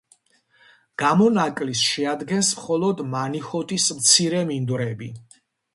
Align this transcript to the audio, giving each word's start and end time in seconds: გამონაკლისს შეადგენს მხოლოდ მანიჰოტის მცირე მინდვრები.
გამონაკლისს 1.01 1.91
შეადგენს 1.91 2.49
მხოლოდ 2.61 3.07
მანიჰოტის 3.13 3.87
მცირე 4.01 4.45
მინდვრები. 4.53 5.17